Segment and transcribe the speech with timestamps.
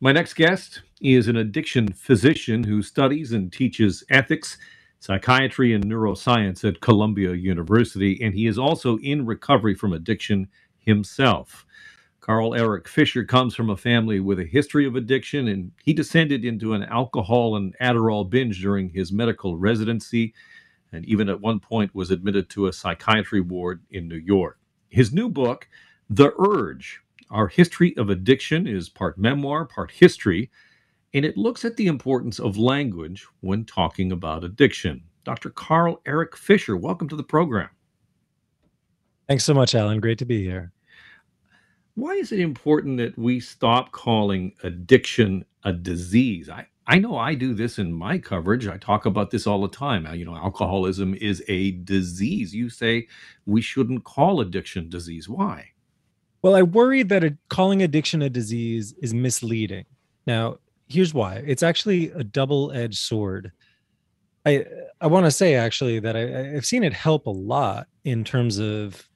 [0.00, 4.56] My next guest is an addiction physician who studies and teaches ethics,
[5.00, 10.46] psychiatry, and neuroscience at Columbia University, and he is also in recovery from addiction
[10.78, 11.66] himself.
[12.20, 16.44] Carl Erik Fisher comes from a family with a history of addiction, and he descended
[16.44, 20.32] into an alcohol and Adderall binge during his medical residency,
[20.92, 24.60] and even at one point was admitted to a psychiatry ward in New York.
[24.90, 25.66] His new book,
[26.08, 30.50] The Urge our history of addiction is part memoir, part history,
[31.14, 35.02] and it looks at the importance of language when talking about addiction.
[35.24, 35.50] Dr.
[35.50, 37.68] Carl Erik Fisher, welcome to the program.
[39.28, 40.00] Thanks so much, Alan.
[40.00, 40.72] Great to be here.
[41.94, 46.48] Why is it important that we stop calling addiction a disease?
[46.48, 48.66] I, I know I do this in my coverage.
[48.66, 50.06] I talk about this all the time.
[50.14, 52.54] You know, alcoholism is a disease.
[52.54, 53.08] You say
[53.44, 55.28] we shouldn't call addiction disease.
[55.28, 55.72] Why?
[56.42, 59.84] Well, I worry that a, calling addiction a disease is misleading.
[60.26, 61.42] Now, here's why.
[61.46, 63.52] It's actually a double-edged sword.
[64.46, 64.64] I
[65.00, 68.58] I want to say actually that I, I've seen it help a lot in terms
[68.58, 69.08] of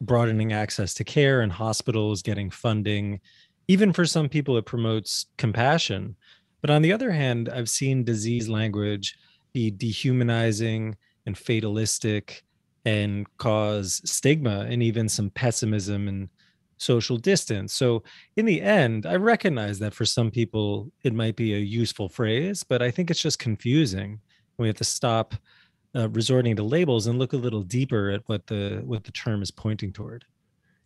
[0.00, 3.20] broadening access to care and hospitals getting funding.
[3.68, 6.16] Even for some people, it promotes compassion.
[6.60, 9.16] But on the other hand, I've seen disease language
[9.52, 12.42] be dehumanizing and fatalistic
[12.84, 16.28] and cause stigma and even some pessimism and
[16.80, 17.72] social distance.
[17.72, 18.02] So,
[18.36, 22.64] in the end, I recognize that for some people it might be a useful phrase,
[22.64, 24.20] but I think it's just confusing.
[24.58, 25.34] We have to stop
[25.94, 29.42] uh, resorting to labels and look a little deeper at what the what the term
[29.42, 30.24] is pointing toward.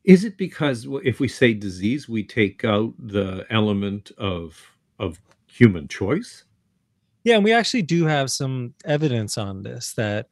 [0.04, 4.60] Is it because if we say disease, we take out the element of
[4.98, 6.44] of human choice?
[7.24, 10.28] Yeah, and we actually do have some evidence on this that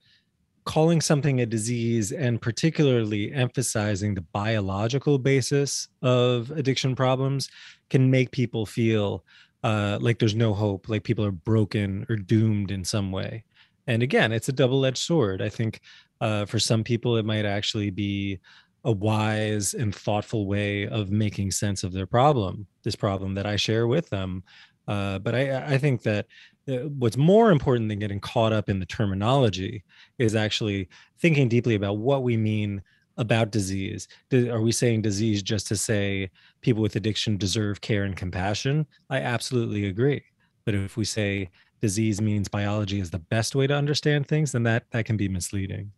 [0.64, 7.48] calling something a disease and particularly emphasizing the biological basis of addiction problems
[7.90, 9.24] can make people feel
[9.64, 13.44] uh, like there's no hope, like people are broken or doomed in some way.
[13.86, 15.42] And again, it's a double edged sword.
[15.42, 15.80] I think
[16.20, 18.38] uh, for some people, it might actually be
[18.84, 23.56] a wise and thoughtful way of making sense of their problem, this problem that I
[23.56, 24.42] share with them.
[24.88, 26.26] Uh, but I, I think that
[26.68, 29.84] uh, what's more important than getting caught up in the terminology
[30.18, 30.88] is actually
[31.18, 32.82] thinking deeply about what we mean
[33.16, 34.08] about disease.
[34.32, 38.86] Are we saying disease just to say people with addiction deserve care and compassion?
[39.10, 40.22] I absolutely agree.
[40.64, 41.50] But if we say
[41.80, 45.28] disease means biology is the best way to understand things, then that that can be
[45.28, 45.92] misleading.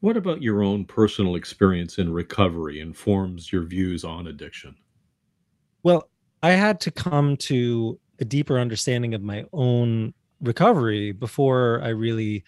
[0.00, 4.76] What about your own personal experience in recovery informs your views on addiction?
[5.82, 6.10] Well,
[6.42, 12.44] I had to come to a deeper understanding of my own recovery before I really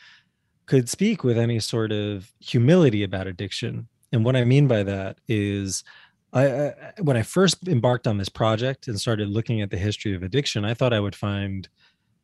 [0.66, 3.88] could speak with any sort of humility about addiction.
[4.12, 5.84] And what I mean by that is,
[6.32, 10.15] I, I, when I first embarked on this project and started looking at the history
[10.15, 11.69] of addiction, I thought I would find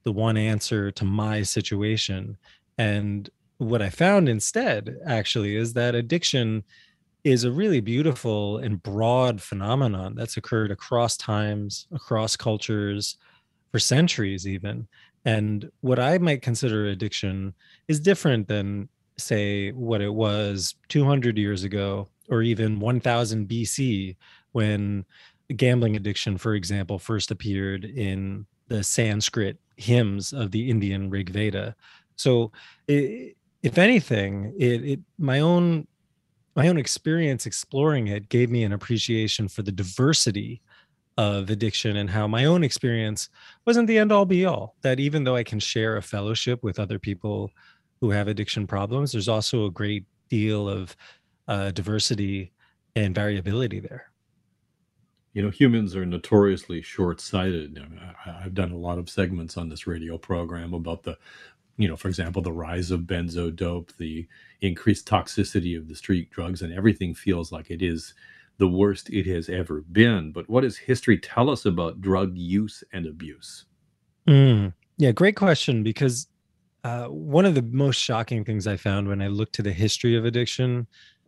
[0.03, 2.37] the one answer to my situation.
[2.77, 6.65] And what I found instead, actually, is that addiction
[7.25, 13.17] is a really beautiful and broad phenomenon that's occurred across times, across cultures,
[13.73, 14.87] for centuries even.
[15.25, 17.55] And what i might consider addiction
[17.89, 24.17] is different than say what it was 200 years ago or even 1000 bc
[24.53, 25.05] when
[25.57, 31.77] gambling addiction for example first appeared in the sanskrit hymns of the indian rig veda
[32.17, 32.51] so
[32.89, 35.87] it, if anything it, it my own
[36.57, 40.63] my own experience exploring it gave me an appreciation for the diversity
[41.17, 43.29] of addiction and how my own experience
[43.67, 44.75] wasn't the end all be all.
[44.83, 47.51] That even though I can share a fellowship with other people
[48.01, 50.97] who have addiction problems, there's also a great deal of
[51.49, 52.53] uh, diversity
[52.97, 54.11] and variability there.
[55.33, 57.85] You know, humans are notoriously short sighted.
[58.25, 61.19] I've done a lot of segments on this radio program about the,
[61.77, 64.27] you know, for example, the rise of benzo dope, the
[64.61, 68.15] increased toxicity of the street drugs, and everything feels like it is
[68.59, 70.31] the worst it has ever been.
[70.31, 73.65] But what does history tell us about drug use and abuse?
[74.29, 75.83] Mm, yeah, great question.
[75.83, 76.29] Because
[76.85, 80.17] uh, one of the most shocking things I found when I looked to the history
[80.17, 80.87] of addiction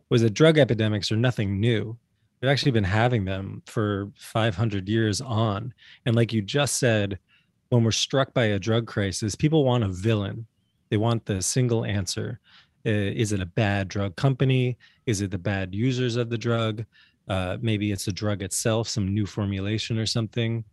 [0.09, 1.97] was that drug epidemics are nothing new.
[2.41, 5.73] We've actually been having them for 500 years on.
[6.05, 7.19] And like you just said,
[7.69, 10.47] when we're struck by a drug crisis, people want a villain.
[10.89, 12.39] They want the single answer.
[12.85, 14.77] Uh, is it a bad drug company?
[15.05, 16.85] Is it the bad users of the drug?
[17.27, 20.63] Uh, maybe it's a drug itself, some new formulation or something.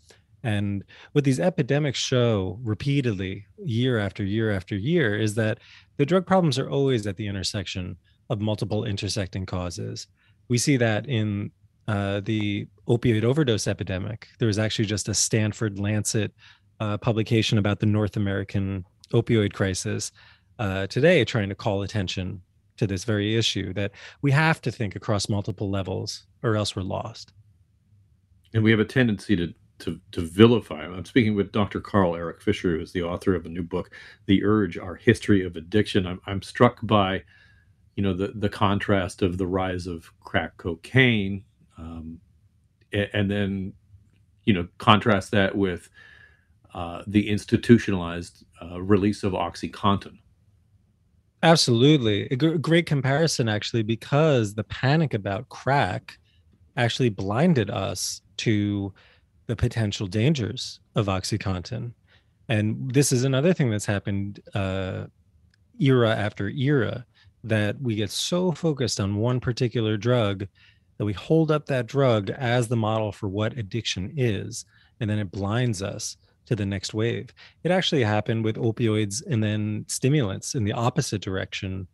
[0.44, 5.58] And what these epidemics show repeatedly, year after year after year, is that
[5.96, 7.96] the drug problems are always at the intersection
[8.30, 10.06] of multiple intersecting causes.
[10.48, 11.50] We see that in
[11.88, 14.28] uh, the opioid overdose epidemic.
[14.38, 16.32] There was actually just a Stanford Lancet
[16.80, 20.12] uh, publication about the North American opioid crisis
[20.58, 22.40] uh, today, trying to call attention
[22.76, 23.92] to this very issue that
[24.22, 27.32] we have to think across multiple levels or else we're lost.
[28.52, 30.84] And we have a tendency to to, to vilify.
[30.84, 31.80] I'm speaking with Dr.
[31.80, 33.90] Carl Erik Fisher, who is the author of a new book,
[34.26, 36.06] The Urge: Our History of Addiction.
[36.06, 37.24] I'm, I'm struck by,
[37.96, 41.44] you know, the the contrast of the rise of crack cocaine,
[41.76, 42.20] um,
[42.92, 43.72] and, and, then,
[44.44, 45.90] you know, contrast that with
[46.74, 50.18] uh, the institutionalized uh, release of OxyContin.
[51.42, 52.26] Absolutely.
[52.30, 56.18] A g- great comparison, actually, because the panic about crack
[56.76, 58.92] actually blinded us to
[59.46, 61.92] the potential dangers of OxyContin.
[62.48, 65.04] And this is another thing that's happened uh,
[65.78, 67.04] era after era
[67.44, 70.46] that we get so focused on one particular drug
[70.98, 74.64] that we hold up that drug as the model for what addiction is.
[75.00, 77.30] And then it blinds us to the next wave.
[77.62, 81.86] It actually happened with opioids and then stimulants in the opposite direction,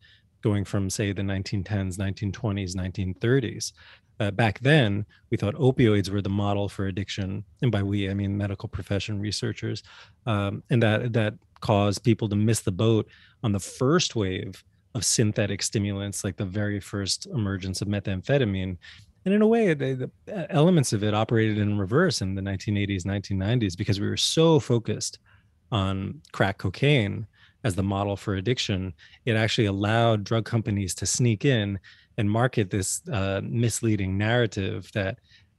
[0.43, 3.73] going from, say, the 1910s, 1920s, 1930s.
[4.19, 8.14] Uh, back then, we thought opioids were the model for addiction, and by we, I
[8.14, 9.82] mean medical profession researchers,
[10.26, 13.08] um, and that that caused people to miss the boat
[13.43, 14.62] on the first wave
[14.94, 18.76] of synthetic stimulants, like the very first emergence of methamphetamine,
[19.25, 20.11] and in a way they, the
[20.50, 25.19] elements of it operated in reverse in the 1980s 1990s because we were so focused
[25.72, 27.26] on crack cocaine
[27.64, 28.93] as the model for addiction
[29.25, 31.78] it actually allowed drug companies to sneak in
[32.19, 35.19] and market this uh, misleading narrative that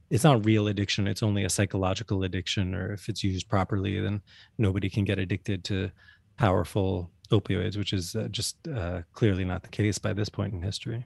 [0.10, 4.22] it's not real addiction it's only a psychological addiction or if it's used properly then
[4.58, 5.90] nobody can get addicted to
[6.38, 10.62] powerful opioids which is uh, just uh, clearly not the case by this point in
[10.62, 11.06] history.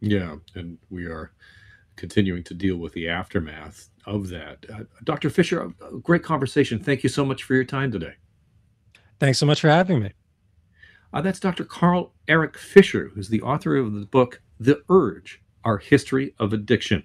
[0.00, 1.32] Yeah and we are
[1.96, 4.64] continuing to deal with the aftermath of that.
[4.72, 5.30] Uh, Dr.
[5.30, 6.78] Fisher, a great conversation.
[6.78, 8.14] Thank you so much for your time today.
[9.18, 10.12] Thanks so much for having me.
[11.12, 11.64] Uh, that's Dr.
[11.64, 17.02] Carl Erik Fisher, who's the author of the book The Urge Our History of Addiction.